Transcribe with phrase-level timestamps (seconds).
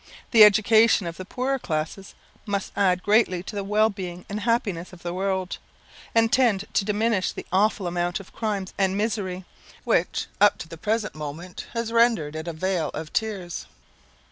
[0.31, 2.15] The education of the poorer classes
[2.47, 5.59] must add greatly to the well being and happiness of the world,
[6.15, 9.45] and tend to diminish the awful amount of crimes and misery,
[9.83, 13.67] which up to the present moment has rendered it a vale of tears.